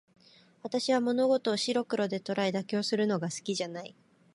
[0.63, 3.95] 私は物事を白黒で捉え、妥協するのが好きじゃない。